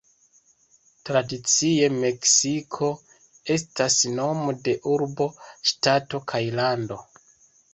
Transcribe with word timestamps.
Tradicie, 1.09 1.89
"Meksiko" 2.03 2.89
estas 3.57 3.99
nomo 4.21 4.57
de 4.69 4.75
urbo, 4.95 5.29
ŝtato, 5.73 6.23
kaj 6.33 6.43
lando. 6.63 6.99